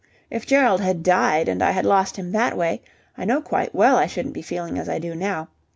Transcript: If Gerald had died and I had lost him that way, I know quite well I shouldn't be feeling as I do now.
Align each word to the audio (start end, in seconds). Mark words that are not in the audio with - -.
If 0.31 0.47
Gerald 0.47 0.81
had 0.81 1.03
died 1.03 1.47
and 1.47 1.61
I 1.61 1.69
had 1.69 1.85
lost 1.85 2.15
him 2.15 2.31
that 2.31 2.57
way, 2.57 2.81
I 3.15 3.23
know 3.23 3.39
quite 3.39 3.75
well 3.75 3.97
I 3.97 4.07
shouldn't 4.07 4.33
be 4.33 4.41
feeling 4.41 4.79
as 4.79 4.89
I 4.89 4.97
do 4.97 5.13
now. 5.13 5.49